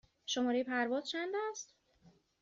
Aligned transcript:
شماره 0.25 0.63
پرواز 0.63 1.09
چند 1.09 1.29
است؟ 1.51 1.73